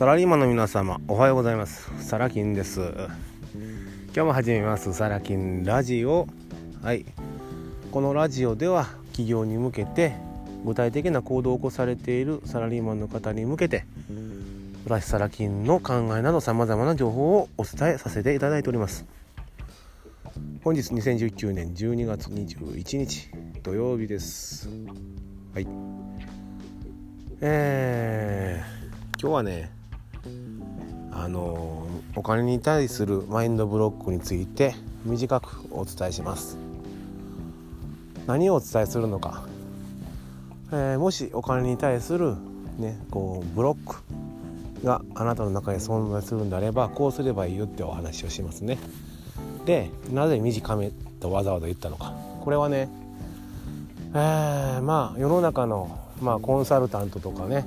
[0.00, 1.90] サラリーマンの皆様おはようございます。
[2.02, 2.80] サラキンです。
[4.14, 4.94] 今日も始めます。
[4.94, 6.26] サラキンラジオ。
[6.82, 7.04] はい。
[7.92, 10.14] このラジオでは企業に向けて
[10.64, 13.84] 具体的な行動を起こされているサラリーマンの方に向けて
[14.86, 19.04] 私サラキンの考えなどさまざまな情報をお伝えさせていただいております。
[20.64, 23.28] 本日2019年12月21日
[23.62, 24.66] 土曜日です。
[25.52, 25.66] はい。
[27.42, 29.79] えー、今日はね
[31.12, 34.74] あのお金に対するマインドブロックについて
[35.04, 36.56] 短くお伝えします。
[38.26, 39.44] 何をお伝えするのか、
[40.72, 42.36] えー、もしお金に対する
[42.78, 44.02] ねこうブロック
[44.84, 48.78] があなたの中に存在するんであればこうすればいいよってお話をしますね。
[49.64, 52.14] でなぜ短めとわざわざ言ったのか。
[52.40, 52.88] これはね、
[54.14, 57.66] えー、まあ世の中の、まあ、コンサルタントとかね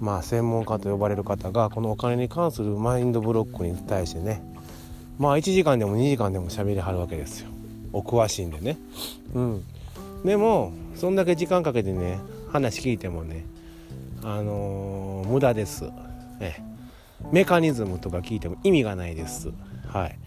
[0.00, 4.42] まあ専門家と呼ばれる方がこのお金に関するマインドブロックに対してね。
[5.18, 7.50] まあ1時間でも2時間でも喋りはるわけですよ。
[7.92, 8.78] お詳しいんでね。
[9.34, 9.64] うん。
[10.24, 12.18] でもそんだけ時間かけてね
[12.50, 13.44] 話聞いてもね
[14.22, 15.84] あのー、無駄です。
[16.40, 16.56] え。
[17.30, 19.50] メカニズムとか聞いても意味がないです。
[19.88, 20.18] はい。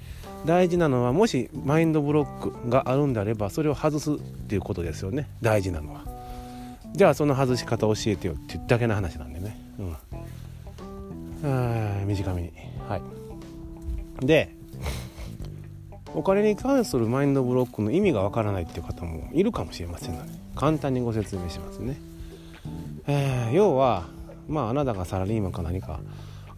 [0.46, 5.30] 大事なのはもしマインドブロックがあるんであればそれを外すっていうことですよね。
[5.42, 6.17] 大事なのは。
[6.94, 9.58] じゃあその外し方教えてよっていうだけの話なんでね。
[11.44, 12.08] うん。
[12.08, 12.52] 短めに。
[12.88, 14.26] はい。
[14.26, 14.56] で
[16.14, 21.98] お金に関するマインドブロックの意味がわからないっていう方もいるかもしれませんので簡単にご説明しますね、
[23.06, 24.08] えー、要は
[24.48, 26.00] まああなたがサラリーマンか何か、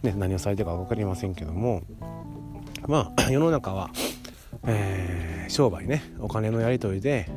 [0.02, 1.82] ね、何をされてるか分かりませんけども
[2.86, 3.90] まあ世の中は、
[4.66, 7.28] えー、商売ねお金のやり取りで、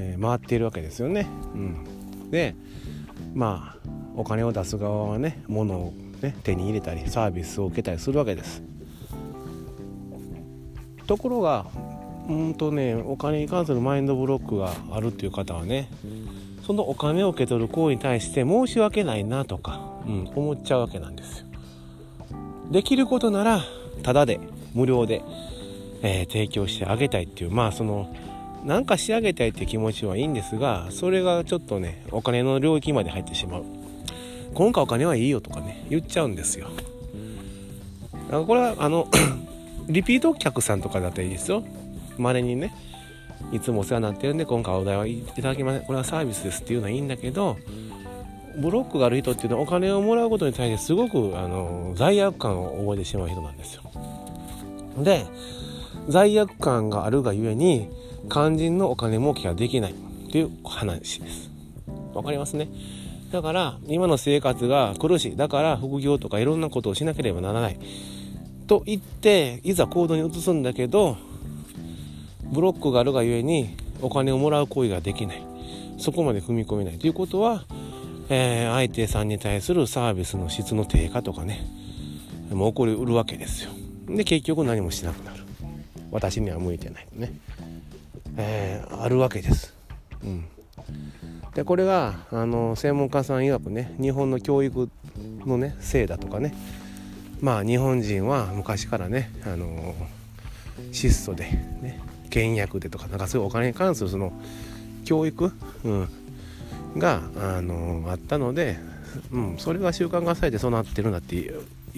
[0.00, 1.26] えー、回っているわけですよね。
[1.54, 2.54] うん、で
[3.34, 5.92] まあお金を出す側はね物を、
[6.22, 8.62] ね、手に入れたりサービスを受けたりするわけです。
[11.06, 11.66] ところが
[12.28, 15.90] うんとねお金に関するマインドブロックがあるっていう方はね
[16.64, 21.46] そのお金を受け取る行為に対して申し訳ないなとか、うん、思っちゃうわけなんですよ。
[22.70, 23.62] できることなら
[24.02, 24.40] タダで
[24.74, 25.22] 無料で、
[26.02, 28.14] えー、提供してあげたいっていうまあその
[28.64, 33.64] なんか仕上げたいって気持ちはいいんですがそれがちょっとねお金の領域まで入ってしまう。
[34.54, 36.68] 今回お金はいいよとかね言っちゃうんですよ。
[38.12, 39.08] だからこれはあの
[39.88, 41.62] リピート客さんとかだったらいいですよ。
[42.18, 42.74] まれにね
[43.52, 45.82] いつもお世話になってるんで今回お題はいただきません。
[45.82, 47.56] これはサービスですっていうのはいいんだけど
[48.58, 53.82] ブロックがある人っていうのはお金をもらうことに対してすごくあの罪悪感を覚えてしまう人なんですよ。
[54.98, 55.24] で
[56.08, 57.88] 罪悪感があるがゆえに
[58.28, 59.94] 肝心のお金儲けができないっ
[60.30, 61.50] ていう話です。
[62.14, 62.68] わかりますね。
[63.32, 65.36] だから今の生活が苦しい。
[65.36, 67.78] だから副業とかいろんなことをしなければならない。
[68.66, 71.16] と言っていざ行動に移すんだけど
[72.52, 75.42] ブロックがあるがゆえにお金をもらう行為ができない。
[75.98, 76.98] そこまで踏み込めない。
[76.98, 77.64] ということは、
[78.28, 81.66] えー、相手さんに対するサービスの質の低下とかね
[82.50, 83.70] もう起こりうるわけですよ。
[84.08, 85.44] で結局何もしなくなる。
[86.10, 87.32] 私には向いてないね、
[88.36, 89.74] えー、あるわけです、
[90.22, 90.44] うん、
[91.54, 94.88] でこれがあの専門家さん曰くね日本の教育
[95.46, 96.54] のねせいだとかね。
[97.40, 99.94] まあ日本人は昔からねあの
[100.92, 104.32] 質素でね倹約でとかなんかそういうお金に関するその
[105.04, 105.50] 教育、
[105.84, 106.08] うん、
[106.98, 108.76] があのあったので、
[109.32, 111.50] うん、それが習慣化されてそうなってるんだってい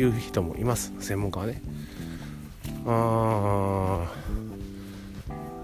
[0.03, 0.93] う人もいます。
[1.00, 1.60] 専門家はね。
[2.87, 4.06] あ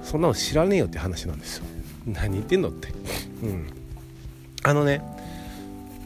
[0.08, 1.64] そんなの知らねえよって話なんですよ。
[2.06, 2.88] 何言ってんのって。
[3.42, 3.66] うん。
[4.62, 5.02] あのね、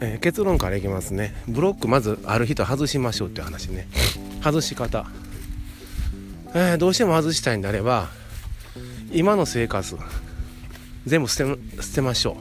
[0.01, 1.33] えー、結論からいきますね。
[1.47, 3.87] ブロックまずある人外しましょうっていう話ね。
[4.43, 5.05] 外し方。
[6.53, 8.09] えー、どうしても外したいんであれば
[9.13, 9.97] 今の生活
[11.05, 12.35] 全部捨て捨てましょ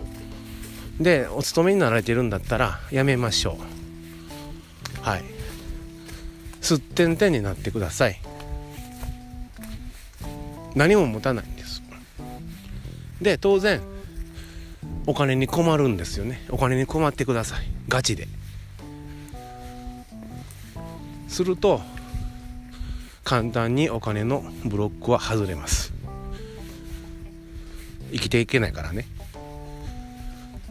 [1.01, 1.05] う。
[1.05, 3.57] でお勤めになられてるんだったらやめましょ
[5.01, 5.09] う。
[5.09, 5.23] はい。
[6.61, 8.21] すってんてんになってください。
[10.75, 11.52] 何も持たない。
[13.23, 13.81] で当然
[15.07, 16.45] お金に困るんですよね。
[16.51, 17.67] お金に困ってください。
[17.89, 18.29] ガチで。
[21.29, 21.81] すると
[23.25, 25.93] 簡単にお金のブロックは外れます。
[28.13, 29.07] 生きていけないからね。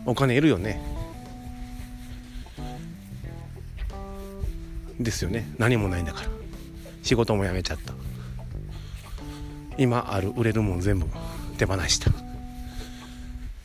[0.05, 0.81] お金いるよね。
[4.99, 5.51] ですよね。
[5.57, 6.29] 何もないんだから。
[7.01, 7.93] 仕事も辞めちゃった。
[9.77, 11.07] 今ある売れるもん全部
[11.57, 12.30] 手放した。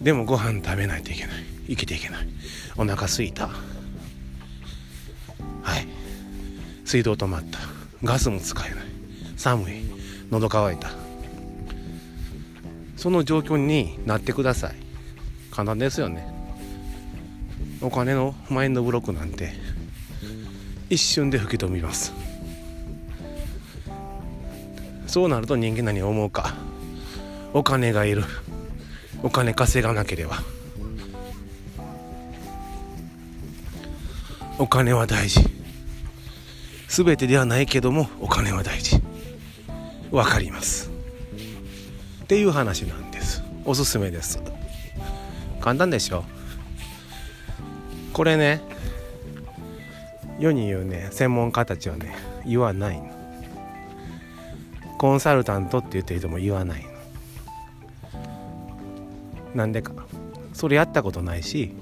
[0.00, 1.36] でもご飯食べないといけない。
[1.68, 2.28] 生きていけない。
[2.76, 3.48] お腹すいた。
[3.48, 3.54] は
[5.78, 5.86] い。
[6.84, 7.58] 水道止まった。
[8.04, 8.84] ガスも使えない。
[9.36, 9.74] 寒い。
[10.30, 10.90] 喉乾いた。
[12.96, 14.74] その状況になってください。
[15.50, 16.26] 簡単ですよね。
[17.80, 19.52] お金のマインドブロックなんて。
[20.88, 22.12] 一瞬で吹き飛びます。
[25.06, 26.54] そうなると人間何を思うか。
[27.54, 28.24] お金がいる。
[29.26, 30.36] お金稼がなければ。
[34.56, 35.40] お金は大事。
[36.86, 39.02] 全てではないけどもお金は大事。
[40.12, 40.92] わかります。
[42.22, 43.42] っていう話なんです。
[43.64, 44.40] おすすめです。
[45.60, 46.24] 簡単でしょ。
[48.12, 48.60] これね
[50.38, 52.14] 世に言うね専門家たちはね
[52.46, 53.10] 言わないの。
[54.98, 56.95] コンサルタントって言ってる人も言わないの。
[59.56, 59.92] なんでか。
[60.52, 61.72] それやったことないし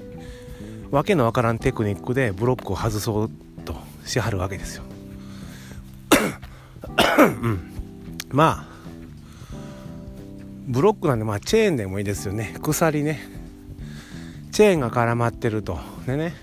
[0.91, 3.31] わけのわからんテクニックでブロックを外そう
[3.65, 4.83] としはるわけですよ、
[7.41, 7.73] うん、
[8.33, 8.75] まあ
[10.67, 12.57] ブロックなんでまあチェーンでもいいですよね。
[12.63, 13.21] 鎖ね。
[14.51, 15.79] チェーンが絡まってると。
[16.07, 16.35] でね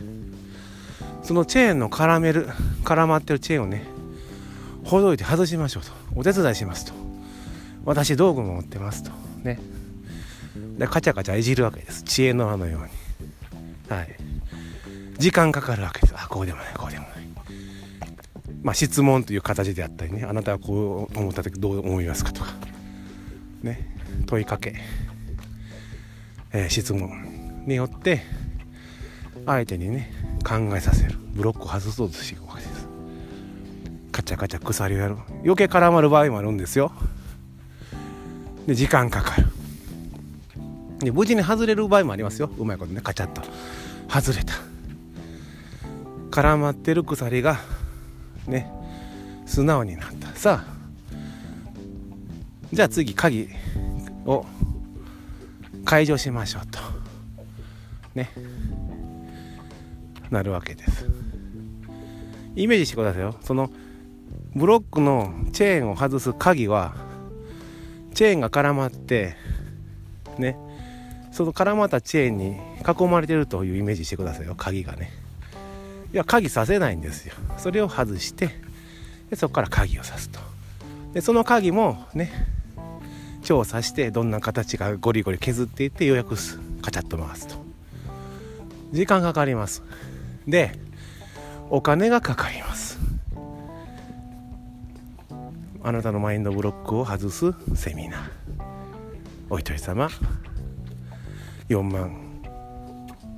[1.23, 2.47] そのチェーンの絡める
[2.85, 3.83] 絡まってるチェーンをね
[4.85, 5.91] ほどいて外しましょうと。
[6.15, 6.93] お手伝いしますと。
[7.83, 9.11] 私道具も持ってますと。
[9.43, 9.59] ね。
[10.77, 12.03] でカチャカチャいじるわけです。
[12.03, 12.89] 知恵の輪のように。
[13.89, 14.15] はい。
[15.17, 16.13] 時間かかるわけです。
[16.15, 17.11] あこうでもないこうでもない。
[18.63, 20.23] まあ質問という形であったりね。
[20.23, 22.53] あなたはこう思った時どう思いますかとか。
[23.63, 23.95] ね。
[24.25, 24.75] 問いかけ、
[26.51, 28.21] えー、質問によって
[29.45, 30.11] 相手にね
[30.43, 31.15] 考えさせる。
[31.33, 32.87] ブロックを外そうとしていくわけです。
[34.11, 36.91] カチャカチャ鎖をやる余計絡まる場合もあるんですよ。
[38.67, 39.47] で時間かかる。
[41.05, 42.49] で無事に外れる場合もありますよ。
[42.57, 43.41] うまいことねカチャッと。
[44.09, 44.53] 外れた。
[46.31, 47.59] 絡まってる鎖が
[48.47, 48.71] ね
[49.45, 50.27] 素直になった。
[50.29, 50.73] さあ
[52.71, 53.49] じゃあ次鍵
[54.25, 54.45] を
[55.83, 56.79] 解除しましょうと。
[58.15, 58.29] ね。
[60.29, 61.05] なるわけです。
[62.55, 63.35] イメージしてくださいよ。
[63.41, 63.69] その
[64.55, 66.93] ブロックのチェーンを外す鍵は
[68.13, 69.35] チェーンが絡まって
[70.37, 70.57] ね。
[71.31, 72.57] その絡まったチェーンに
[72.87, 74.55] 囲まれてるというイメージしてくださいよ。
[74.55, 75.11] 鍵がね。
[76.13, 77.33] いや鍵させないんですよ。
[77.57, 78.49] それを外して
[79.29, 80.39] でそこから鍵を刺すと。
[81.13, 82.31] でその鍵もね
[83.43, 86.35] 調査してどんな形がゴリゴリ削っていってようやく
[86.81, 87.55] カチャッと回すと。
[88.91, 89.83] 時間かかります。
[90.47, 90.77] で
[91.69, 92.99] お金がかかります。
[95.83, 98.21] あなたのマインドブロックを外すセミナー。
[99.49, 100.09] お一人様
[101.71, 102.11] 4万。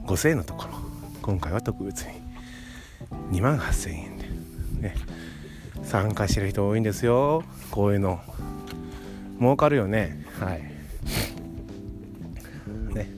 [0.08, 0.70] 5000円のところ。
[1.22, 2.14] 今回は特別に。
[3.32, 4.26] 2万8000円で。
[4.82, 4.96] ね。
[5.84, 7.44] 参加してる人多いんですよ。
[7.70, 8.20] こういうの。
[9.40, 10.26] 儲かるよね。
[10.40, 10.62] はい。
[12.96, 13.10] ね。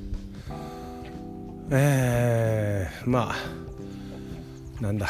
[1.71, 4.83] えー、まあ。
[4.83, 5.07] なんだ。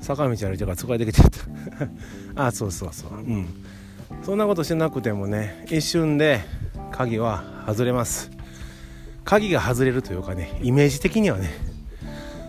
[0.00, 1.30] 坂道歩いてるから疲れてきちゃっ
[2.34, 2.46] た。
[2.46, 3.14] あそうそうそう。
[3.14, 3.48] うん。
[4.22, 5.64] そんなことしなくてもね。
[5.68, 6.61] 一瞬で
[6.92, 8.30] 鍵は外れます。
[9.24, 11.50] 鍵が外れるというかねイメージ的にはね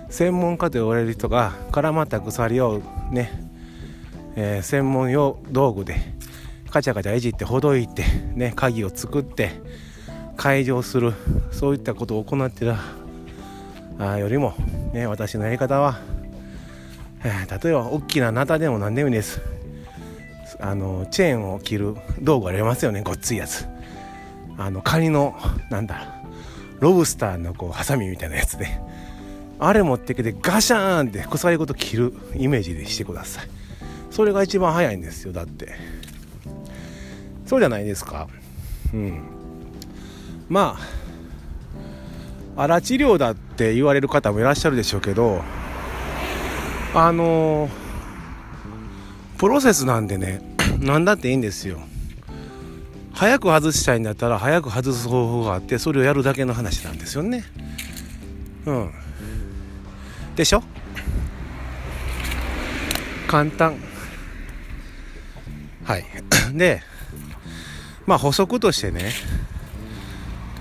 [0.10, 3.32] 専門家と言われる人が絡まった鎖をね、
[4.36, 5.98] えー、専門用道具で
[6.70, 8.04] カチャカチャいじってほどいて
[8.34, 9.52] ね鍵を作って
[10.36, 11.14] 解錠する
[11.52, 12.78] そういったことを行ってた
[14.00, 14.56] あよりも
[14.94, 16.00] ね私のやり方は、
[17.24, 19.42] えー、例えば大きなナタでも何でもいいです。
[20.60, 23.68] あのチェーンを切る道具ありますよねごっついやつ。
[24.58, 25.36] あのカニの
[25.70, 26.22] なんだ
[26.80, 28.68] ロブスターのこうハサミみたいなやつで
[29.60, 33.48] あれ持ってきてガシャーンって鎖ごと切るイメージでしてください。
[34.12, 35.74] それが一番早いんですよだって。
[37.46, 38.28] そうじゃないですか。
[38.94, 39.22] うん。
[40.50, 40.78] ま
[42.56, 45.42] あ荒治療だって言われる方もいらっしゃるでしょうけど
[46.94, 47.70] あの
[49.38, 50.42] プロセスなんでね
[50.80, 51.82] 何だっていいんですよ。
[53.14, 57.46] 早く外したいんだったら早く外す方法があってそれをやるだけの話なんですよね。
[58.66, 58.92] うん。
[60.36, 60.64] でしょ？
[63.28, 63.76] 簡単。
[65.86, 66.06] はい。
[66.54, 66.82] で
[68.06, 69.12] まあ補足としてね、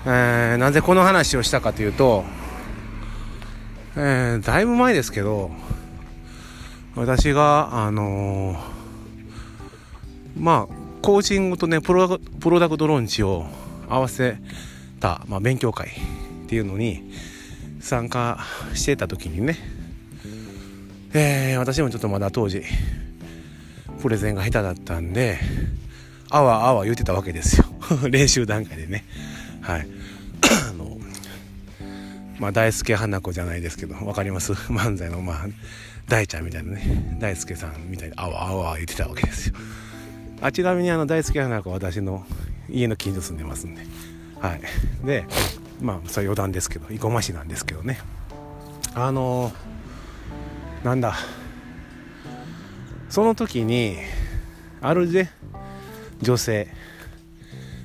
[0.05, 2.23] えー、なぜこの話をしたかというと、
[3.95, 5.51] えー、だいぶ前ですけど
[6.95, 13.45] 私があのー、まあコーチングとねプロプロダクトローンチを
[13.89, 14.37] 合わせ
[15.01, 17.11] た、まあ、勉強会っていうのに
[17.81, 18.39] 参加
[18.73, 19.57] してた時にね
[21.13, 22.63] えー、私もちょっとまだ当時
[24.01, 25.39] プレゼンが下手だったんで
[26.29, 27.65] あわあわ言ってたわけですよ。
[28.09, 29.05] 練習段階でね。
[29.61, 29.87] はい。
[30.69, 30.97] あの
[32.39, 34.53] まあ大輔花子じゃないですけど分かります？
[34.71, 35.45] 漫才のまあ
[36.07, 37.17] 大ちゃんみたいなね。
[37.19, 39.55] 大輔さんみたいなあわあわ言ってたわけですよ。
[40.43, 42.25] あちなみにあの大輔花子は私の
[42.69, 43.81] 家の近所住んでますんで。
[44.41, 44.61] はい。
[45.05, 45.25] で
[45.81, 47.99] まあそれ余談ですけど生駒市なんですけどね。
[48.93, 51.15] あのー、なんだ。
[53.09, 53.95] その時に
[54.81, 55.07] ある
[56.21, 56.67] 女性。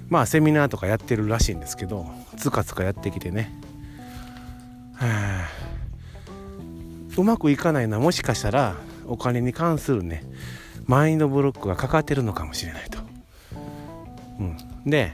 [0.08, 3.52] まあセミナーとかやってるらしいんですけどつかつかやってきてね。
[7.16, 8.74] うまくいかないのはもしかしたら
[9.06, 10.24] お金に関するね。
[10.88, 12.98] マインドブロックがかかってるのかもしれないと。
[14.40, 15.12] うん、で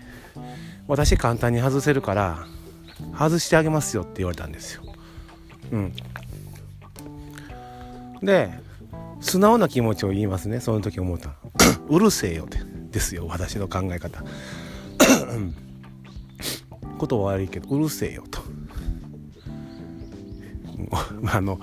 [0.86, 2.46] 私簡単に外せるから
[3.18, 4.82] 外してあげますよって言われたんですよ。
[5.72, 5.92] うん、
[8.22, 8.52] で
[9.20, 10.60] 素直な気持ちを言いますね。
[10.60, 11.34] その時思った。
[11.88, 12.58] うるせえよって。
[12.92, 13.26] ですよ。
[13.28, 14.22] 私の考え方。
[16.98, 18.40] ことは悪いけどうるせえよと。
[21.26, 21.58] あの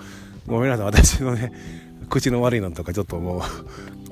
[0.47, 0.87] ごめんなさい。
[0.87, 1.53] 私のね
[2.09, 3.41] 口の悪いのとかちょっともう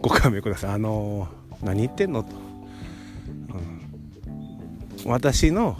[0.02, 0.72] ご勘弁ください。
[0.72, 1.28] あの
[1.64, 2.30] 何言ってんのと、
[5.06, 5.78] うん、私の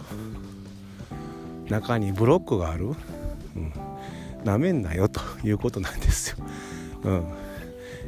[1.68, 2.90] 中にブロックがある、う
[3.58, 3.72] ん、
[4.44, 6.36] なめんなよということなんですよ、
[7.04, 7.24] うん、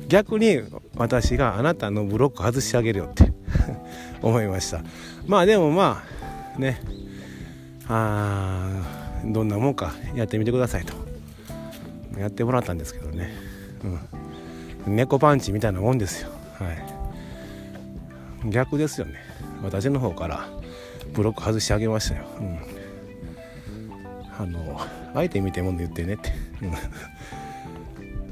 [0.08, 0.60] 逆に
[0.96, 3.32] 私があなたのブロック外してあげるよって
[4.20, 4.82] 思いました。
[5.26, 6.02] まあでもま
[6.56, 6.80] あね。
[7.88, 8.82] あ
[9.24, 10.94] どんなもんかやってみてくださいと。
[12.18, 13.32] やってもらったんですけどね、
[13.84, 13.98] うん、
[14.86, 16.30] 猫パンチみたいなもんですよ。
[16.58, 16.72] は
[18.46, 18.50] い。
[18.50, 19.14] 逆ですよね。
[19.62, 20.48] 私の方から
[21.12, 22.58] ブロック外してあげましたよ、うん、
[24.38, 24.80] あの
[25.14, 26.32] 相手見てもんで言ってねって、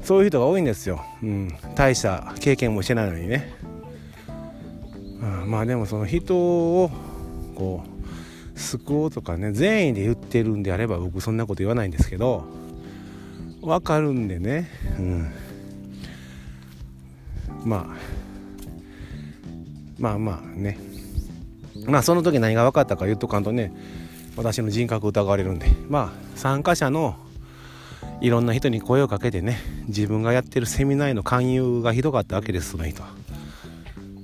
[0.03, 3.53] そういう人が多いんですよ、うん、大した経験もしてないのにね、
[5.21, 6.91] うん、まあでもその人を
[7.55, 7.83] こ
[8.55, 12.45] う救おうとかね善意で言ってるんであれば僕そんなこと言わないんですけど
[13.61, 15.31] 分かるんでね、うん、
[17.63, 17.85] まあ
[19.99, 20.77] まあまあね。
[21.85, 23.73] まあその時何が分かったか言っとかんとね
[24.35, 25.67] 私の人格疑われるんで。
[25.89, 27.15] まあ参加者の
[28.19, 33.03] いろんな人に声をかけてね自分がやってるセミナーへの勧誘がひどかったわけですその人。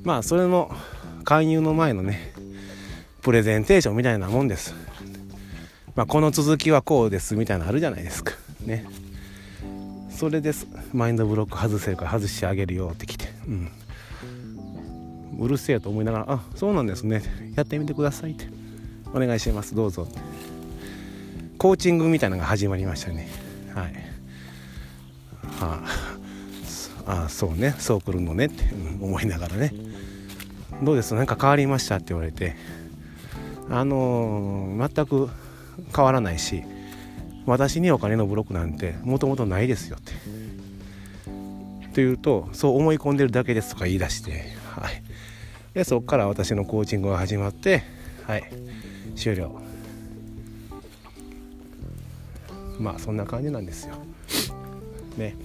[0.04, 0.72] まあそれの
[1.24, 2.34] 勧誘の前のね
[3.22, 4.74] プレゼンテーションみたいなもんです。
[5.96, 8.34] まあこの続きはこうですみたいなのあるじゃないですか。
[8.66, 8.86] ね。
[10.12, 10.68] それです。
[10.94, 13.06] マインドブロック外せるから外してあげるよって、
[13.48, 13.70] うん、
[15.40, 17.22] うるせえと思いながら「あそうなんですね。
[17.56, 18.48] やってみてください」って
[19.14, 19.74] 「お願いします。
[19.74, 20.08] どうぞ」
[21.58, 23.28] コーチングみたいなのが始まりましたね。
[23.74, 23.94] はい。
[25.60, 25.82] は
[27.06, 27.74] ああそうね。
[27.80, 28.66] そう来るのねって、
[29.02, 29.74] 思いながらね。
[30.84, 31.16] どうです？
[31.16, 32.56] なんか変わりましたって言われて。
[33.70, 35.30] あのー、全く
[35.94, 36.64] 変わらないし
[37.46, 40.14] 私にお金のブロックなんてもともとないですよって。
[41.98, 45.02] というとそう思い込んでるだけですとか言い出して、はい、
[45.74, 47.82] でそこから私のコーチングが始まって
[48.28, 48.44] はい。
[49.16, 49.60] 終了。
[52.78, 53.96] まあそんな感じなんですよ。
[55.18, 55.36] ね。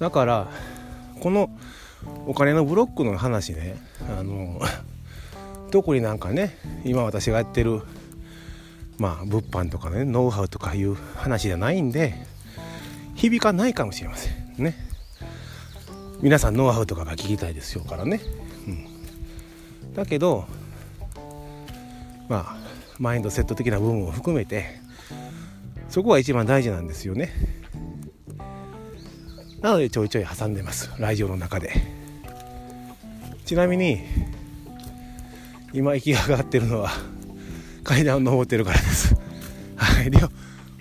[0.00, 0.50] だから
[1.20, 1.48] この
[2.26, 3.80] お金のブロックの話ね
[4.18, 4.60] あの
[5.70, 7.82] 特になんかね今私がやってる
[8.98, 12.26] まあ物販とかねノウハウとかいう話じゃないんで
[13.16, 14.54] 響かないかもしれません。
[14.58, 14.74] ね。
[16.20, 18.20] 皆さんノウハウとかが聞きたいですよからね、
[18.66, 20.46] うん、だけど
[22.28, 22.56] まあ
[22.98, 24.80] マインドセット的な部分を含めて
[25.90, 27.32] そこが一番大事なんですよね。
[29.60, 30.90] なのでちょいちょい挟んでます。
[30.98, 31.72] 来場の中で。
[33.44, 34.00] ちなみに
[35.72, 36.90] 今息が上がってるのは
[37.84, 39.14] 階段を登ってるからです。
[39.76, 40.10] はい。
[40.10, 40.30] でも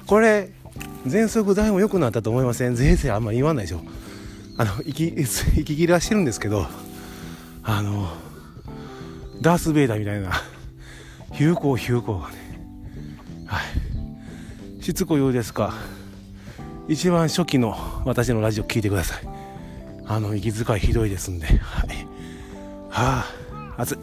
[0.08, 0.55] これ
[1.06, 2.76] 全速台も良くなったと思いません？
[2.76, 3.82] ぜいぜいあんまり言わないでしょ。
[4.58, 5.08] あの息
[5.58, 6.66] 息切れはしてるんですけど
[7.64, 8.08] あの
[9.42, 10.32] ダース・ベイダーみたいな。
[11.34, 12.36] ヒューコーヒューコーがね。
[13.46, 13.60] は
[14.80, 14.84] い。
[14.84, 15.74] しつこいようですか。
[16.88, 19.28] 一番初期の私のラジオ聞いてください。
[20.06, 21.48] あの息遣いひどいですんで。
[21.48, 21.58] はい。
[22.90, 23.98] はあ熱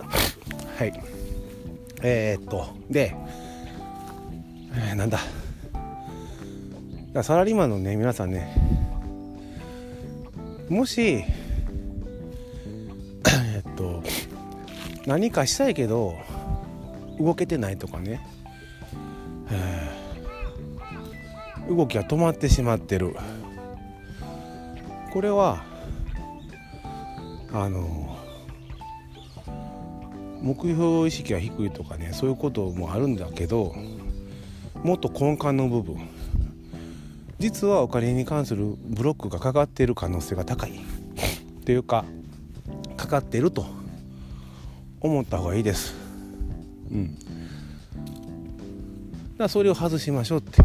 [0.78, 1.02] はい。
[2.02, 3.14] えー、っとで、
[4.74, 5.20] えー、なんだ？
[7.20, 8.56] サラリーマンのね皆さんね
[10.70, 11.24] もし え
[13.60, 14.02] っと
[15.06, 16.14] 何かしたいけど
[17.18, 18.20] 動けてないとかね、
[21.68, 23.14] 動きが止まってしまってる。
[25.12, 25.62] これは
[27.52, 28.16] あの
[30.40, 33.74] 目標意識が低いとかねそういうこともあるんだけど
[34.82, 36.08] もっと根幹の部分。
[37.42, 42.04] 実はお金に関するブロックがかかっている可能性が高い っていうか
[42.96, 43.66] かかっていると
[45.00, 45.92] 思った方がいいです。
[46.92, 47.18] うん。
[49.38, 50.62] だそれを外しましょうって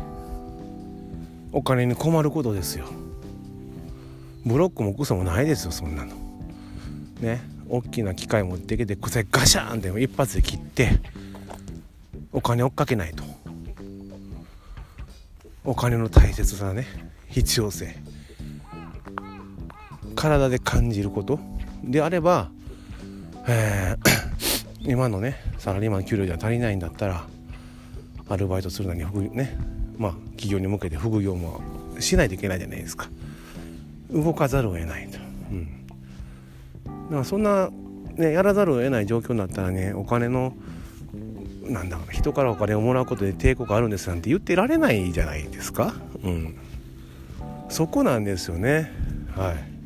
[1.51, 2.85] お金に困ることですよ。
[4.45, 6.13] ブロックもクソもないですよそんなの。
[7.21, 10.91] ね大きな機械持ってきて癖ガシャンって一発で切って
[12.31, 13.23] お金追っかけないと
[15.67, 16.87] お金の大切さね。
[17.27, 17.93] 必要性。
[20.15, 21.41] 体で感じること。
[21.83, 22.49] であれば、
[23.49, 27.27] えー、 今のねサラリーマン給料じゃ足りないんだったら
[28.29, 29.57] アルバイトするのに副ね。
[29.97, 31.59] まあ企業に向けて副業も
[31.99, 33.09] しないといけないじゃないですか。
[34.09, 35.17] 動かざるを得ないと、
[35.51, 35.91] うん、だ
[37.09, 37.69] からそんな、
[38.15, 40.53] ね、やらざるを得ない状況になったらねお金の
[41.69, 45.93] なんだ人からお金をもらうことで抵抗があるんですなんて言ってられないじゃないですか、
[46.23, 46.57] うん、
[47.69, 48.91] そこなんですよね。
[49.35, 49.77] はい。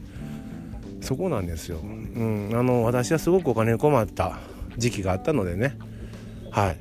[1.03, 4.38] そこなんですよ、うん、あの私はすごくお金に困った
[4.77, 5.77] 時期があったのでね。
[6.51, 6.77] はい。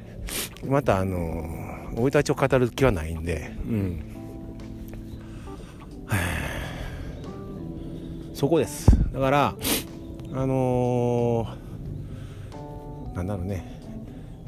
[0.67, 3.51] またあの生い立ちを語る気はないんで。
[3.67, 4.03] うん。
[8.35, 8.91] そこです。
[9.13, 9.55] だから
[10.33, 13.80] あのー、なんだろうね。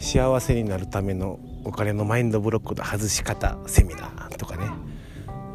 [0.02, 4.64] 幸せになるためのお金のマインドブロックの外し方セミナーとかね。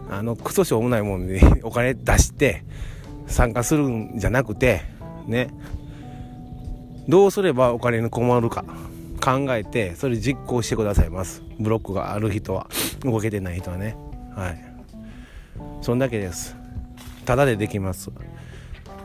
[0.10, 2.64] あのクソしょうもないもんで、ね、お金出して
[3.28, 4.82] 参加するんじゃなくて
[5.28, 5.50] ね。
[7.10, 8.64] どうすればお金に困るか
[9.22, 11.44] 考えてそれ実行してくださいます。
[11.60, 12.68] ブロックがある人は。
[13.02, 13.98] 動けてない人はね。
[14.34, 14.64] はい。
[15.82, 16.56] そんだけです。
[17.26, 18.10] ただでできます。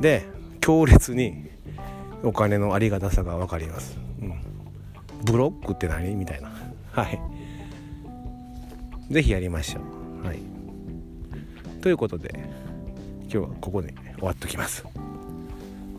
[0.01, 0.25] で
[0.61, 1.51] 強烈に
[2.23, 3.99] お金のありがたさが分かります、
[5.25, 6.15] ブロックって何？
[6.15, 6.51] みたいな。
[6.91, 7.21] はい。
[9.11, 9.81] 是非やりましょ
[10.23, 10.27] う。
[10.27, 10.39] はい。
[11.81, 12.31] ということで
[13.23, 14.85] 今日はここで終わっときます。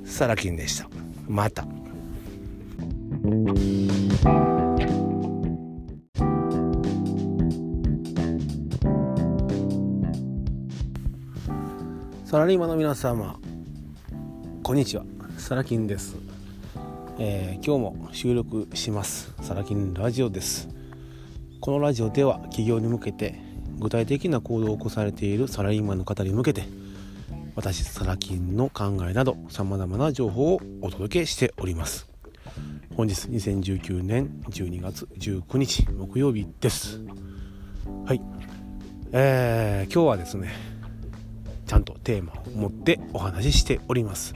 [0.06, 0.90] サラキンでした。
[1.28, 1.66] また。
[12.26, 13.40] サラリーマンの皆様
[14.64, 15.06] こんにちは。
[15.38, 16.16] サラキンです、
[17.26, 19.34] えー、今日も収録します。
[19.42, 20.68] サラキンラジオです。
[21.62, 23.40] このラジオでは企業に向けて
[23.80, 26.64] 具体的な行動を起こされているサラリーマンの方に向けて
[27.56, 32.10] 私サラキンの考えなど様々な情報をお届けしております。
[32.98, 37.00] 本日2019年12月19日木曜日です。
[38.06, 38.22] はい。
[39.14, 40.52] えー、今日はですね
[41.68, 44.36] ちゃんとテーマを持ってお話ししております。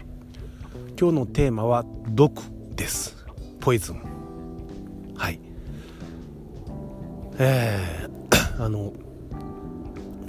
[0.97, 2.56] 今日のテーマは毒。
[2.77, 3.17] です。
[3.59, 4.01] ポイズン。
[5.17, 5.39] はい。
[7.39, 8.93] えー、 あの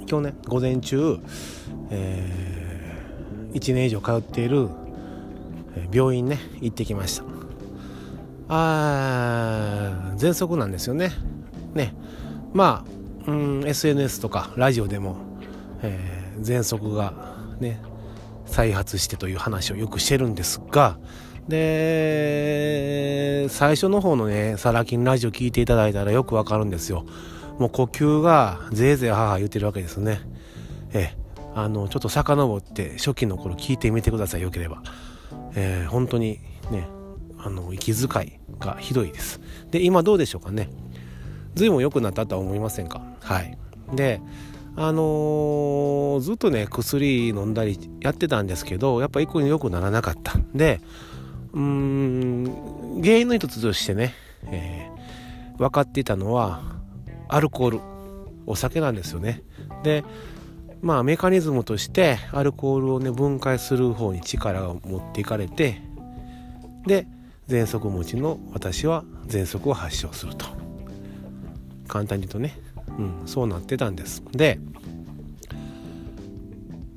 [0.09, 1.19] 今日ね午前中、
[1.91, 4.67] えー、1年以上通っている
[5.91, 7.23] 病院ね行ってきました。
[8.49, 11.11] あー喘息なんですよね。
[11.75, 11.93] ね。
[12.53, 12.83] ま
[13.27, 15.17] あ、うん、SNS とかラジオでも、
[15.83, 17.13] えー、喘息が
[17.59, 17.79] ね
[18.47, 20.97] 再発してという話をよくしてるんですが、
[21.49, 27.05] で、最初の方のね、サラ金ラジオ聞いていただいたらよくわかるんですよ。
[27.57, 30.21] もう呼吸がぜいぜい母言ってるわけですね。
[30.93, 31.17] ええ、
[31.55, 34.83] あの、ちょっと遡って初期の頃聞いてみてください、よければ。
[35.55, 36.87] えー、本当にね、
[37.39, 39.41] あの、息遣いがひどいです。
[39.71, 40.69] で、今どうでしょうかね。
[41.55, 43.01] 随分良くなったとは思いませんか？
[43.21, 43.57] はい。
[43.95, 44.21] で、
[44.75, 50.79] あのー、ずっとね薬飲んだりやってたんですけどやっぱ一向に良くならなかったで
[51.53, 54.13] うん原因の一つとしてね、
[54.47, 56.61] えー、分かっていたのは
[57.27, 57.79] アルコール
[58.45, 59.43] お酒なんですよね。
[59.83, 60.03] で
[60.81, 65.81] まあメカニズムとしてアルコールをね分解する方に力を持っていかれて
[66.85, 67.05] で
[67.47, 70.45] 喘息持ちの私は喘息を発症すると。
[71.87, 72.55] 簡単に言うとね。
[72.97, 74.23] うん、そうなってたんです。
[74.31, 74.59] で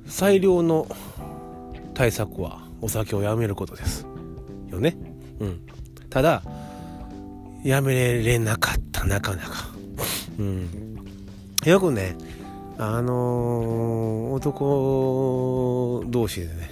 [0.07, 0.87] 最良の
[1.95, 4.07] 対策はお酒をやめることです。
[4.73, 4.97] よね。
[5.41, 5.61] うん。
[6.11, 6.43] ただ
[7.65, 9.69] やめれなかったなかなか。
[10.39, 10.69] うん。
[11.65, 12.17] よくね
[12.79, 16.71] あのー、男同士でね、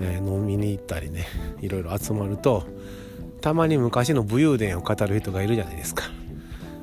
[0.00, 1.26] えー、飲みに行ったりね
[1.60, 2.64] いろいろ集まると
[3.40, 6.04] たまに昔の武勇伝を語る人がいるじゃないですか。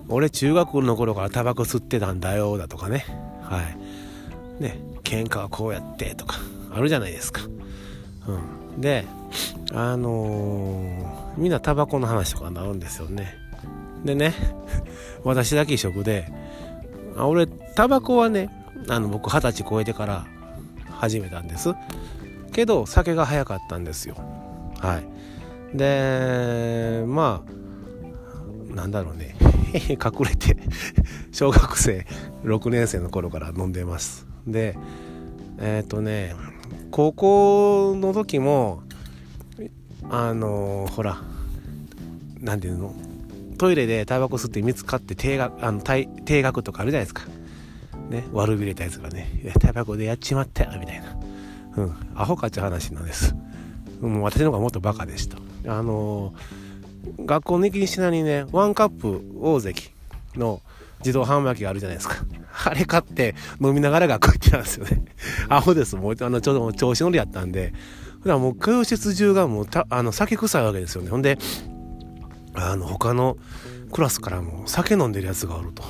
[0.08, 3.06] 俺中学の頃からタバコ吸ってたんだよだとかね。
[3.42, 4.62] はい。
[4.62, 6.38] ね喧嘩はこうやってとか
[6.72, 7.42] あるじゃないですか。
[8.28, 8.55] うん。
[8.78, 9.06] で
[9.74, 13.38] あのー、みんなタバコの話とかになるんですよね。
[14.04, 14.34] でね
[15.24, 16.32] 私だけ一緒で
[17.18, 18.50] あ俺タバコはね
[18.88, 20.26] あの僕二十歳超えてから
[20.92, 21.74] 始めたんです。
[22.52, 24.16] けど酒が早かったんですよ。
[24.80, 25.00] は
[25.74, 25.78] い。
[25.78, 27.44] でま
[28.72, 29.36] あなんだろうね。
[29.90, 30.58] 隠れて
[31.34, 32.06] 小学生
[32.44, 34.26] 6年生の頃から飲んでます。
[34.48, 34.78] で
[35.58, 36.34] えっ、ー、とね
[36.96, 38.82] 高校の時も
[40.10, 41.18] あのほら
[42.40, 42.96] 何て言うの？
[43.58, 46.08] トイレでタバコ吸って見つかって定額あの定
[46.42, 47.24] 額とかあるじゃないですか。
[48.10, 49.28] ね悪びれたやつがね。
[49.60, 51.18] タバコでやっちまったよみたいな。
[51.76, 51.96] うん。
[52.16, 53.36] アホかっちゃ話なんです。
[54.00, 56.34] もう私の方がもっとバカでしたあの
[57.26, 59.92] 学校の行きにしなにねワンカップ大関
[60.38, 60.62] の
[61.00, 62.24] 自動販売機があるじゃないですか。
[62.72, 65.06] あれ買って飲みながら学校行ってたんですよね。
[65.50, 65.96] アホです。
[65.96, 67.74] もうあのちょうど調子乗りやったんで。
[68.22, 71.10] 普段もう教室中がもうたあの酒臭いわけですよね。
[71.12, 71.38] ほんで
[72.56, 73.38] あの他の
[73.92, 75.84] クラスからも酒飲んでるやつがおると。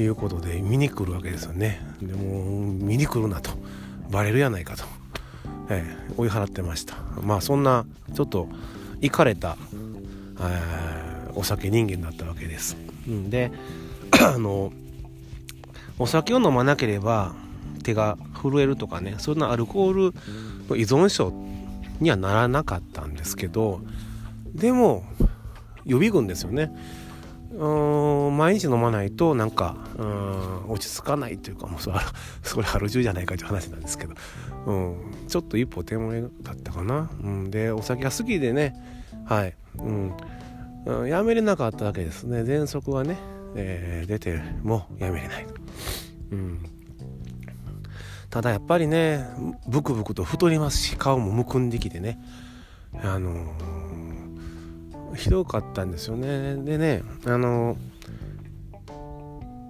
[0.00, 1.80] いうことで見に来るわけですよね。
[2.00, 3.50] でも見に来るなと。
[4.10, 4.84] バレるやないかと、
[5.68, 6.96] えー、追い払ってました。
[7.20, 8.48] まあそんなちょっと
[9.00, 9.56] いかれた、
[10.40, 13.52] えー、お酒人間だったわけです、うん、で
[14.20, 14.72] あの
[15.98, 17.34] お酒を飲まなければ
[17.82, 20.14] 手が震えるとかねそんなアルコール
[20.68, 21.32] の依存症
[22.00, 23.80] にはならなかったんですけど
[24.54, 25.04] でも
[25.84, 26.70] 予備軍ですよね。
[27.50, 31.98] うん毎日飲まないとなんかうん落ち着かないというかもうそれ
[32.44, 34.14] それ春中じゃないかという話なんですけど、
[34.66, 38.76] うん、ちょっと一歩手前だったかな、うん、でお酒が好きでね
[39.24, 40.12] はい、うん
[40.86, 42.38] うん、やめれなかっただけですね。
[42.42, 43.18] 喘息がね、
[43.60, 45.46] えー、出てもやめれない、
[46.30, 46.60] うん、
[48.30, 49.24] ただやっぱりね
[49.66, 52.20] ブクブクと太りますし顔もむくんできてね。
[53.02, 56.56] あのー、ひどかったんですよね。
[56.56, 57.78] でねあのー、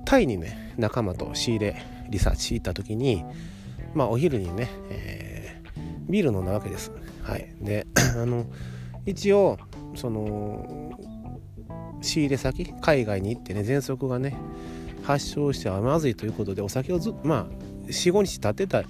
[0.04, 3.24] タイにね仲間と仕入れリサーチ行った時に
[3.94, 6.92] まあお昼にね、えー、ビール飲んだわけです。
[7.22, 7.52] はい。
[7.60, 8.46] で あの
[9.04, 9.58] 一応
[9.94, 10.92] その
[12.00, 14.36] 仕入れ先海外に行ってね喘息がね
[15.02, 18.86] 発症してはまずいということでお酒をずまあ45日経ってた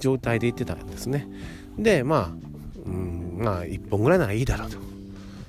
[0.00, 1.28] 状態で行ってたんですね。
[1.78, 2.30] でまあ、
[2.84, 4.70] うん、まあ1本ぐらいならいいだろう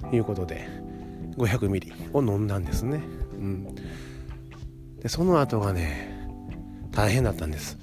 [0.09, 0.67] ということで
[1.37, 3.01] 500ミリを飲んだんですね、
[3.33, 3.75] うん、
[4.99, 6.29] でその後がね
[6.91, 7.77] 大変だったんです、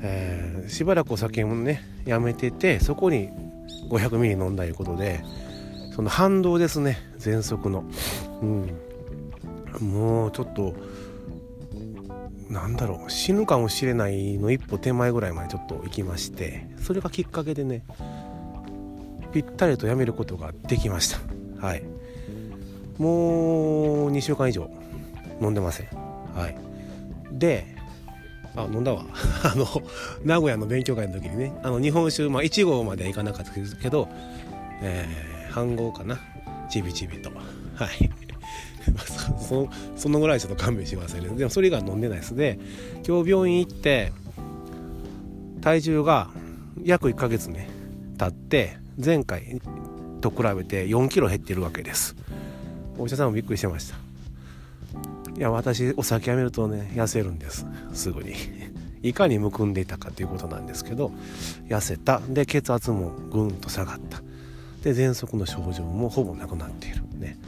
[0.00, 3.28] えー、しばらくお酒もねやめててそこに
[3.90, 5.24] 500ミリ飲んだいうことで
[5.94, 7.84] その反動ですね喘息の。
[8.42, 8.70] うん。
[9.80, 10.74] もうちょっと
[12.48, 17.82] なんだろう死ぬかもしれないの一歩手前ぐらいまでちょっと行きましてそれがきっかけでね
[19.32, 21.18] ぴったりとやめることができました。
[21.66, 21.82] はい。
[22.98, 24.70] もう2週間以上
[25.40, 25.88] 飲んでません。
[26.36, 26.56] はい。
[27.32, 27.74] で
[28.54, 29.04] あ飲んだわ。
[29.42, 29.66] あの
[30.24, 34.08] 名古屋の勉強会の時にねあの日本酒、まあ、1号まではいかなかったけど、
[34.82, 36.20] えー、半合かな。
[36.70, 37.30] ちびちびと。
[37.74, 38.10] はい。
[39.40, 41.28] そそのぐらいちょっと勘弁してくださいね。
[41.30, 42.58] でもそれ以外飲んでないですで
[43.06, 44.12] 今日病院行って
[45.60, 46.30] 体重が
[46.82, 47.68] 約1ヶ月ね
[48.18, 49.60] 経って前回
[50.20, 52.16] と比べて4キロ減ってるわけです。
[52.98, 53.96] お医者さんもびっくりしてました。
[55.36, 57.66] いや私お酒やめるとね痩せるんです。
[57.92, 58.34] すぐに。
[59.02, 61.12] いかにむくんでいたかということなんですけど
[61.68, 62.20] 痩せた。
[62.28, 64.22] で血圧もぐんと下がった。
[64.82, 67.02] で喘息の症状もほぼなくなっている。
[67.18, 67.38] ね。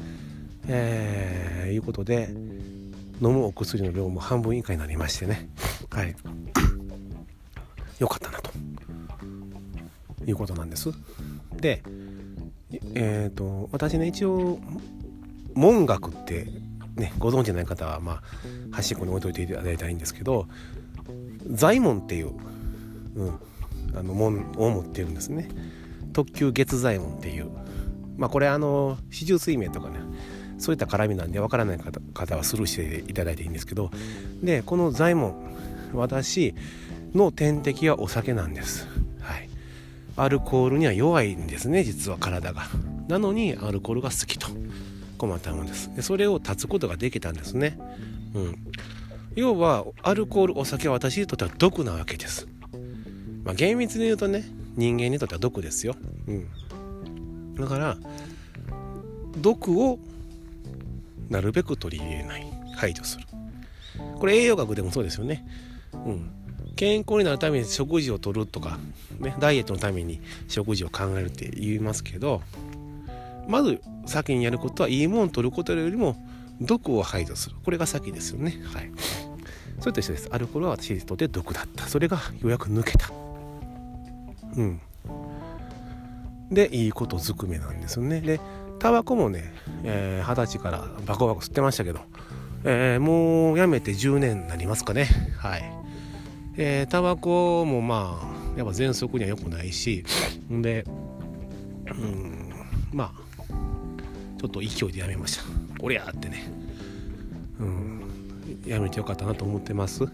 [0.68, 2.28] えー、いうことで
[3.22, 5.48] 飲むお薬の量も半分以下になりましてね。
[5.90, 6.14] はい。
[7.98, 8.50] よかったなと。
[10.26, 10.90] いうことなんです。
[11.56, 11.82] で
[12.94, 14.58] えっ、ー、と私ね一応
[15.54, 16.48] 門学って
[16.96, 18.22] ねご存知ない方はまあ
[18.72, 20.46] 端っこに置いといていただいたらいいんですけど
[21.48, 22.32] 財門っていう、
[23.14, 23.40] うん、
[23.94, 25.48] あの門を持ってるんですね。
[26.12, 27.50] 特急月左衛門っていう。
[28.16, 29.98] まあこれあの四十水面とかね
[30.58, 33.90] そういった絡みなんでわからない方はスルーしていただいていいんですけど
[34.42, 35.34] でこの左衛門
[35.92, 36.54] 私
[37.14, 38.86] の天敵はお酒なんです、
[39.20, 39.48] はい、
[40.16, 42.64] アルコールには弱いんですね実は体が。
[43.08, 44.48] なのにアルコールが好きと。
[45.16, 45.94] 困ったものです。
[45.94, 47.78] でそれを断つことができたんですね。
[48.34, 48.56] うん。
[49.34, 52.46] 要はアルコールお酒は私にとっては毒なわけです。
[53.44, 54.44] まあ厳密に言うとね
[54.76, 55.96] 人間にとっては毒ですよ。
[56.26, 57.54] うん。
[57.54, 57.96] だから
[59.38, 59.98] 毒を
[61.28, 62.46] なるべく取り入れない。
[62.76, 63.26] 排除する。
[64.18, 65.46] これ栄養学でもそうですよね。
[65.92, 66.30] うん。
[66.76, 68.78] 健康になるために食事をとるとか、
[69.18, 72.42] ね、ダイエットのために食事を考えるって言いますけど
[73.48, 76.16] まず先にやることはいいものを取ることよりも
[76.60, 77.56] 毒を排除する。
[77.64, 78.60] これが先ですよね。
[78.72, 78.90] はい。
[79.80, 80.28] それと一緒です。
[80.32, 81.86] アルコールは私にとって毒だった。
[81.86, 83.10] それがようやく抜けた。
[84.56, 84.80] うん。
[86.50, 88.20] でいいことずくめなんですよね。
[88.20, 88.40] で
[88.86, 91.98] タバコもね二十、えー、歳からバコバコ吸ってましたけど、
[92.62, 95.08] えー、もうやめて10年になりますかね。
[95.38, 95.64] はい。
[96.56, 100.04] え、タバコもまあやっぱ喘息には良くないし
[100.52, 100.84] んで
[101.90, 102.52] うん
[102.92, 103.52] まあ
[104.40, 105.42] ちょっと勢いでやめました。
[105.80, 106.44] おりゃーってね。
[107.58, 108.02] うん
[108.64, 110.04] やめてよかったなと思ってます。
[110.04, 110.12] はい。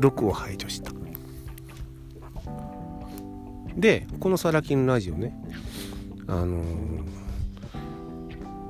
[0.00, 0.92] 6を排除した。
[3.76, 5.34] でこのサラ金ラジオね
[6.26, 7.17] あのー、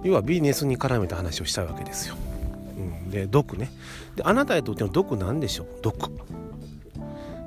[0.04, 2.16] 要はビジネスに絡めた話をしたいわけですよ、
[2.76, 3.70] うん、で毒ね。
[4.16, 5.66] であなたにとっての毒なんでしょう？
[5.82, 6.10] 毒。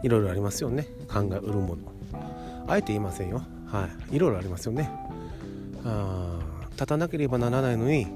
[0.03, 0.87] いろいろありますよね。
[1.07, 1.77] 考えうるもの。
[2.67, 3.43] あえて言いませんよ。
[3.67, 4.15] はい。
[4.15, 4.89] いろいろありますよね。
[5.85, 6.39] あ
[6.71, 8.07] 立たなければならないのに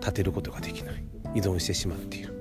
[0.00, 1.04] 立てることができない。
[1.34, 2.34] 依存してしまっている。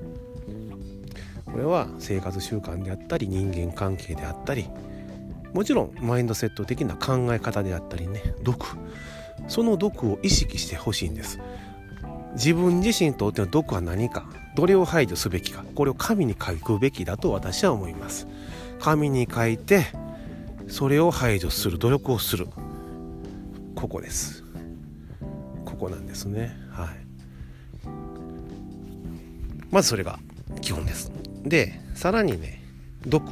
[1.46, 4.68] これは生活習慣であったり人間関係であったり
[5.54, 8.34] もちろんマインドセット的な考え方であったりね。
[8.42, 8.66] 毒。
[9.48, 11.40] その毒を意識してほしいんです。
[12.34, 14.26] 自分自身にとっての毒は何か？
[14.56, 15.64] どれを排除すべきか？
[15.76, 18.28] これを紙に書くべきだと私は思います。
[18.80, 19.86] 紙に書いて
[20.68, 22.48] それを排除する努力をする。
[23.76, 24.44] ここです。
[25.66, 26.56] ここなんですね。
[26.72, 26.90] はい。
[29.70, 30.20] まずそれが
[30.62, 31.12] 基本です。
[31.44, 32.62] でさらにね
[33.06, 33.24] 毒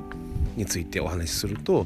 [0.56, 1.86] についてお話しすると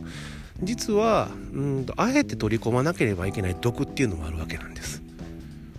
[0.66, 5.02] 実はうんあえて取り込まなければいけない毒っていうのもあるわけなんです。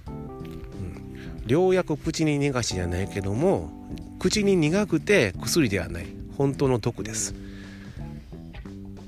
[0.07, 3.71] うん、良薬口に逃がしじゃないけども
[4.19, 7.35] 口に苦くて薬ではない本当の毒です。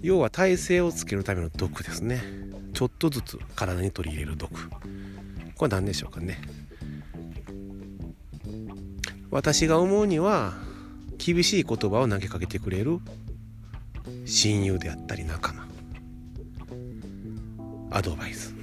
[0.02, 2.22] 要は耐性をつけるための毒ですね。
[2.72, 4.68] ちょっとずつ体に取り入れる毒。
[5.56, 6.38] これ何でしょうかね。
[9.30, 10.54] 私が思うには
[11.18, 13.00] 厳しい言葉を投げかけてくれる
[14.24, 15.56] 親友であったり仲間
[17.96, 18.54] アドバイス、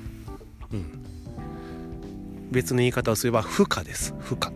[0.71, 1.03] うん、
[2.51, 4.13] 別の言い方をすれば負荷です。
[4.19, 4.51] 負荷。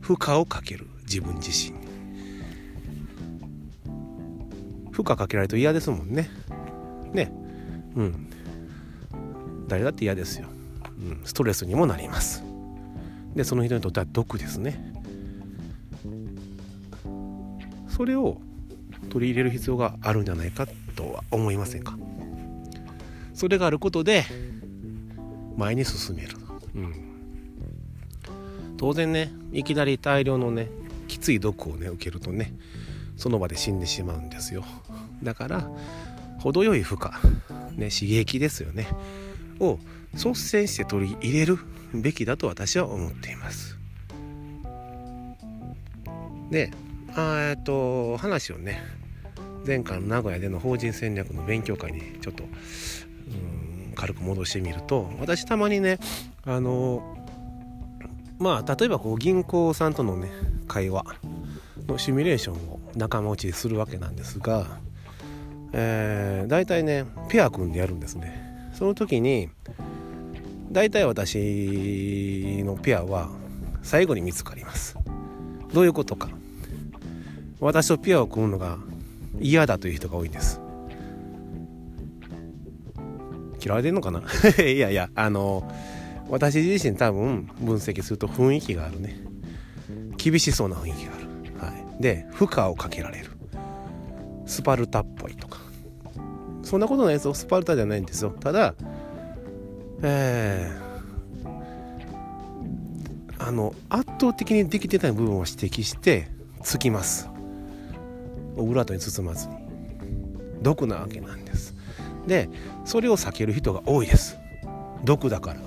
[0.00, 0.86] 負荷をかける。
[1.06, 1.88] 自分自身に。
[4.92, 6.30] 負荷かけられると嫌ですもんね。
[7.12, 7.32] ね。
[7.96, 8.30] うん。
[9.66, 10.46] 誰だって嫌ですよ、
[11.00, 12.44] うん、ストレスにもなります。
[13.34, 14.94] でその人にとっては毒ですね。
[17.88, 18.40] それを
[19.08, 21.98] 取り入れる必要があるんじゃないかとは思いませんか？
[23.40, 24.26] それがあることで
[25.56, 26.36] 前に進める、
[26.74, 30.68] うん、当然ねいきなり大量のね
[31.08, 32.52] きつい毒をね受けるとね
[33.16, 34.62] その場で死んでしまうんですよ。
[35.22, 35.70] だから
[36.38, 38.88] 程よい負荷、ね、刺激ですよね。
[39.58, 39.78] を
[40.12, 41.58] 率先して取り入れる
[41.94, 43.78] べきだと私は思っています。
[46.50, 46.70] で
[47.16, 48.82] えっと話をね
[49.66, 52.44] 前回の名古屋での法人戦略の勉強会にちょっと
[54.00, 55.98] 軽く戻してみると私たまにね
[56.46, 57.18] あの
[58.38, 60.30] まあ例えばこう銀行さんとのね
[60.66, 61.04] 会話
[61.86, 64.78] のシミュレーションを仲間内でするわけなんですが、
[65.74, 68.70] えー、大体ねペア組んでやるんですね。
[68.72, 69.50] その時に
[70.72, 73.28] 大体私のペアは
[73.82, 74.96] 最後に見つかります。
[75.74, 76.30] どういうことか。
[77.60, 78.78] 私とペアを組むのが
[79.38, 80.58] 嫌だという人が多いんです。
[83.62, 84.22] 嫌われてんのかな？
[84.62, 85.70] いやいやあの
[86.28, 89.16] 私自身多分分析すると雰囲気があるね。
[90.16, 93.26] 厳しそうな雰囲気がある、はい、で負荷をかけられる。
[94.46, 95.58] スパルタっぽいとか。
[96.62, 97.34] そんなことないですよ。
[97.34, 98.30] スパルタじゃないんですよ。
[98.30, 98.74] ただ
[100.02, 101.48] えー、
[103.38, 106.28] あの圧倒的にできてない部分を指摘して
[106.62, 107.28] つきます。
[108.56, 109.54] オブラートに包まずに。
[110.62, 111.69] 毒なわけなんです。
[112.26, 112.48] で
[112.84, 114.38] それを避ける人が多いです。
[115.04, 115.60] 毒だから。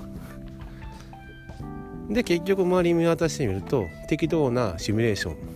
[2.08, 5.54] で結局周り見渡してみると適当なシミュレーション。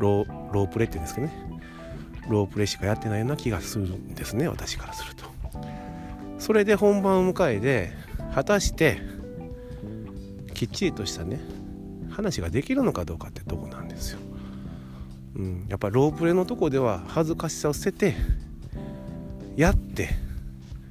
[0.00, 1.32] ロープレっていうんですけどね。
[2.28, 5.24] ロープレしかやってないような気がするんですね私からすると。
[6.38, 7.92] それで本番を迎えて
[8.34, 9.00] 果たして
[10.54, 11.40] きっちりとしたね
[12.10, 14.18] 話ができるのかどうかってとこなんですよ。
[15.36, 18.14] うん、やっぱロープレのとこでは恥ずかしさを捨てて
[19.56, 20.10] やって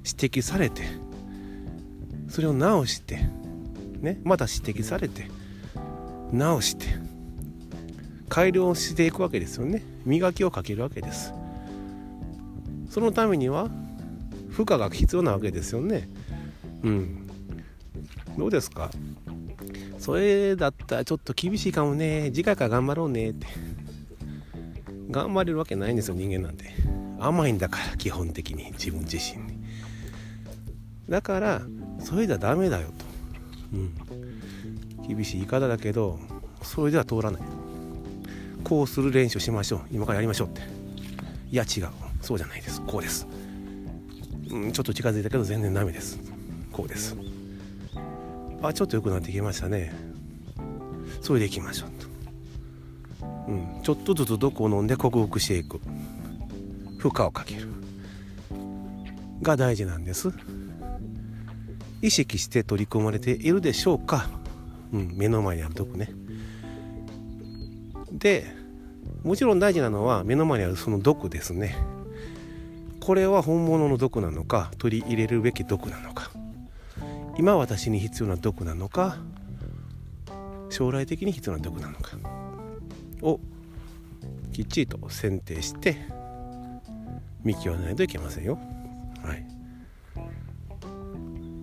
[0.06, 0.84] 指摘されて
[2.30, 3.20] それを直して
[4.00, 5.28] ねまた指摘されて
[6.32, 6.88] 直して
[8.30, 9.84] 改良していくわけですよね。
[10.06, 11.32] 磨きをかけるわけです。
[12.90, 13.70] そのためには
[14.50, 16.10] 負荷が必要なわけですよね。
[16.82, 17.28] うん。
[18.36, 18.90] どうですか？
[20.00, 22.32] それだったらちょっと厳しいかもね。
[22.34, 23.46] 次回から頑張ろうねって。
[25.10, 26.72] 頑張れるわけないんですよ人間なんて。
[27.20, 29.60] 甘いんだから基本的に自分自身に。
[31.10, 31.62] だから
[32.00, 33.06] それじゃダメだよと、
[33.74, 33.94] うん、
[35.08, 36.20] 厳しい言い方だけど
[36.62, 37.42] それでは通らない。
[38.64, 39.82] こうする練習しましょう。
[39.92, 40.62] 今からやりましょうって。
[41.52, 41.90] いや違う。
[42.22, 42.82] そうじゃないです。
[42.82, 43.28] こうです、
[44.50, 46.18] うん、ちょっと近づいたけど全然ダメです。
[46.72, 47.16] こうです。
[48.62, 49.94] あちょっと良くなってきましたね。
[51.22, 51.90] それでいきましょう、
[53.48, 55.80] うん、ちょっとずつ毒を飲んで克服していく。
[56.98, 57.68] 負荷をかける。
[59.42, 60.32] が大事なんです。
[62.02, 64.30] 意識して取り組まれているでしょうか、
[64.92, 66.12] うん、目の前にある毒ね。
[68.12, 68.46] で
[69.24, 71.76] もちろん大事なのは目の前にあるその毒ですね。
[73.00, 76.32] これは本物の毒なのか取り入れるべき毒なのか。
[77.38, 79.18] 今私に必要な毒なのか
[80.70, 82.43] 将来的に必要な毒なのか。
[83.24, 83.40] を
[84.52, 85.98] きっちりと選定して
[87.44, 88.60] 見極めないといけませんよ。
[89.24, 89.46] はい、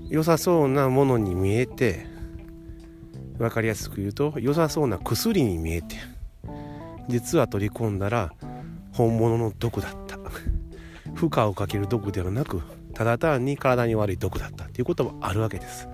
[0.08, 2.06] 良さそうなものに見えて
[3.38, 5.96] 分かりやすく言うと良さそうな薬に見えて
[7.08, 8.32] 実は取り込んだら
[8.92, 10.18] 本物の毒だった。
[11.14, 12.62] 負荷をかける毒ではなく
[12.94, 15.88] ただ単に体に悪い毒だったっていうこともあるわけです。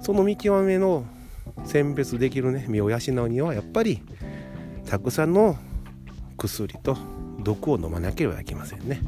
[0.00, 1.04] その見極めの
[1.66, 4.00] 選別できるね身を養うにはやっぱり
[4.86, 5.56] たくさんの
[6.36, 6.96] 薬と
[7.40, 9.00] 毒を飲まなければいけませんね。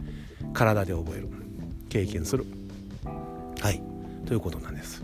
[0.53, 1.29] 体で覚える。
[1.89, 2.45] 経験する。
[3.61, 3.83] はい。
[4.27, 5.03] ということなんです。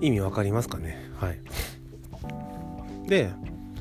[0.00, 0.98] 意味わかりますかね？
[1.18, 1.40] はい。
[3.06, 3.30] で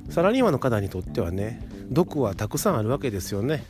[0.10, 3.64] サラリーマンの方にとってはね毒はたくさんあるわけですよね。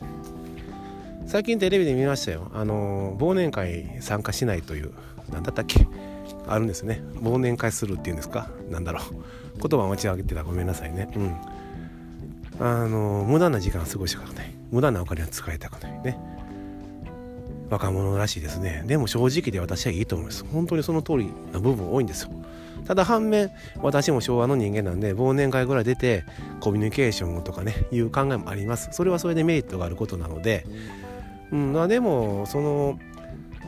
[1.26, 2.50] 最近テレビで見ましたよ。
[2.54, 4.92] あの忘年会参加しないという
[5.30, 5.86] 何だったっけ？
[6.52, 7.02] あるんですね。
[7.22, 8.50] 忘年会するっていうんですか？
[8.70, 9.68] 何だろう。
[9.68, 10.40] 言葉間違えてた。
[10.40, 11.08] らごめんなさいね。
[11.14, 11.36] うん。
[12.60, 14.52] あの無駄な時間過ごしたくない。
[14.70, 16.02] 無駄なお金は使いたくない。
[16.02, 16.18] ね。
[17.70, 18.82] 若者らしいですね。
[18.86, 20.44] でも正直で私はいいと思います。
[20.44, 22.30] 本当にその通りな部分多いんですよ。
[22.84, 26.24] ただ反面私も昭和の人間なんで忘年会ぐらい出て
[26.60, 28.88] コミュニケーションとかねいう考えもあります。
[28.92, 30.66] それはそれでメリットがあることなので。
[31.52, 31.72] うん。
[31.72, 32.98] まあでもその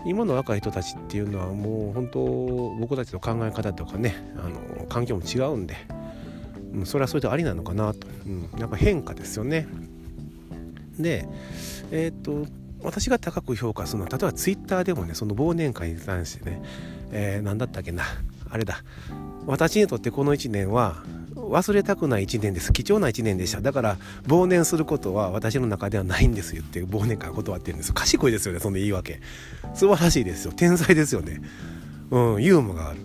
[0.04, 2.20] 今の若い人たちっていうのはもう本当
[2.80, 5.76] 僕たちの考え方とかねあの環境も違うんで、
[6.74, 9.66] うん、それはそれでありなのかなと、うん、やっぱ変化ですよね。
[10.98, 11.26] で
[11.90, 12.46] えっ、と
[12.82, 16.62] 私が高く評価するのは例えばツイッターでもねその忘年会に関してね、
[17.12, 18.04] えー、何だったっけな
[18.50, 18.82] あれだ。
[19.46, 21.02] 私にとってこの1年は
[21.52, 23.60] 忘れたくない1年です貴重な1年でした。
[23.60, 29.20] だから忘年することは私の中ではないんですよって忘年会断ってるんです賢いですよねその言い訳。
[29.74, 30.52] 素晴らしいですよ。
[30.52, 31.42] 天才ですよね。
[32.10, 33.00] うんユーモアがある。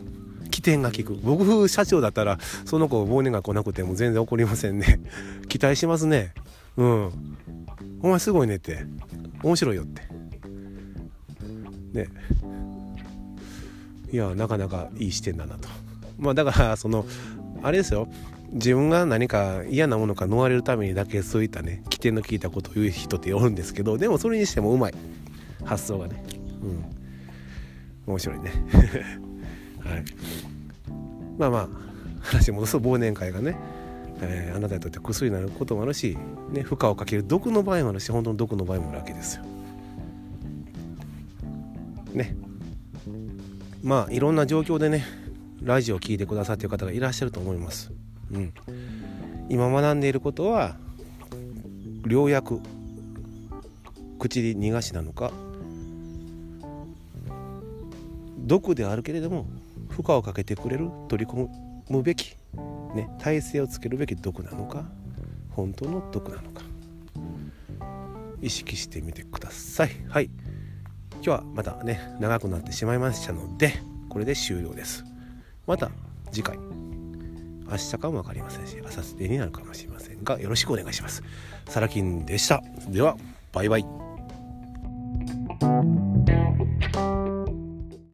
[0.50, 1.16] 起点が効く。
[1.16, 5.02] 僕社長だったらその子忘年会来なくても全然怒りませんね。
[5.50, 6.34] 期待しますね。
[6.78, 7.12] うん。
[8.02, 8.86] お前すごいねって。
[9.44, 10.02] 面白いよって。
[11.94, 12.08] ね。
[14.12, 15.68] いやなかなかいい視点だなと。
[16.18, 17.06] まあだからその
[17.62, 18.08] あれですよ。
[18.54, 24.94] 自分が何か嫌なものか逃れるためにだけそういったね起点の効いたことを言う人っておるんですけどでもそれにしてもうまい。
[25.68, 26.24] 発想がね。
[26.64, 26.86] うん。
[28.08, 28.52] 面白いね。
[29.84, 30.06] はい。
[31.38, 31.70] まあまあ
[32.22, 33.58] 話戻すと忘年会がね、
[34.22, 36.18] えー、あなたにとって薬になることもあるし、
[36.52, 39.44] ね、負荷をかける毒の場合もあるし本当の毒の場合もあるわけですよ。
[42.14, 42.36] ね。
[43.84, 45.04] まあいろんな状況でね
[45.62, 47.92] ラジオを聴いてくださっている方がいらっしゃると思います。
[48.32, 48.54] うん、
[49.50, 50.76] 今学んでいることは
[52.06, 52.62] 良薬
[54.20, 55.32] 口に逃がしなのか
[58.40, 59.46] 毒であるけれども
[59.90, 61.48] 負荷をかけてくれる取り込
[61.90, 62.36] むべき、
[62.96, 64.86] ね、体勢をつけるべき毒なのか
[65.52, 66.64] 本当の毒なのか
[68.42, 69.92] 意識してみてください。
[70.08, 70.30] はい
[71.16, 73.74] 今日はまたね長くなってしまいましたので
[74.10, 75.04] これで終了です。
[75.66, 75.90] また
[76.32, 76.58] 次回
[77.70, 81.24] 明日かも分かりませんし明後日になるかもしれませんがよろしくお願いします。
[81.68, 82.62] サラキンでした。
[82.88, 83.18] では
[83.52, 84.07] バイバイ。